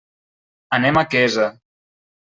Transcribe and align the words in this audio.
Anem 0.79 0.97
a 0.97 1.05
Quesa. 1.13 1.49